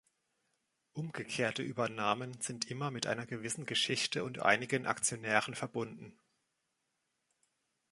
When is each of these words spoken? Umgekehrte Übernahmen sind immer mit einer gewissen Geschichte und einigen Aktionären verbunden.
Umgekehrte 0.93 1.61
Übernahmen 1.61 2.41
sind 2.41 2.71
immer 2.71 2.89
mit 2.89 3.05
einer 3.05 3.27
gewissen 3.27 3.67
Geschichte 3.67 4.23
und 4.23 4.39
einigen 4.39 4.87
Aktionären 4.87 5.53
verbunden. 5.53 6.17